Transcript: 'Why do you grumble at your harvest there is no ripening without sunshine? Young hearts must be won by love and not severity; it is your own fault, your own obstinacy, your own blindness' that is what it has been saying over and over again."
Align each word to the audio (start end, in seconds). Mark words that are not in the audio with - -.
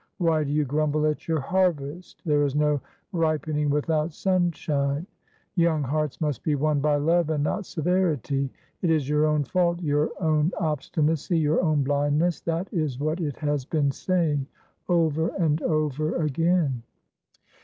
'Why 0.17 0.43
do 0.43 0.51
you 0.51 0.65
grumble 0.65 1.05
at 1.05 1.27
your 1.27 1.39
harvest 1.39 2.23
there 2.25 2.41
is 2.43 2.55
no 2.55 2.81
ripening 3.11 3.69
without 3.69 4.13
sunshine? 4.13 5.05
Young 5.55 5.83
hearts 5.83 6.19
must 6.19 6.41
be 6.41 6.55
won 6.55 6.79
by 6.79 6.95
love 6.95 7.29
and 7.29 7.43
not 7.43 7.67
severity; 7.67 8.49
it 8.81 8.89
is 8.89 9.07
your 9.07 9.27
own 9.27 9.43
fault, 9.43 9.79
your 9.79 10.09
own 10.19 10.53
obstinacy, 10.59 11.37
your 11.37 11.61
own 11.61 11.83
blindness' 11.83 12.41
that 12.41 12.67
is 12.73 12.97
what 12.99 13.21
it 13.21 13.37
has 13.37 13.63
been 13.63 13.91
saying 13.91 14.47
over 14.89 15.27
and 15.37 15.61
over 15.61 16.15
again." 16.15 16.81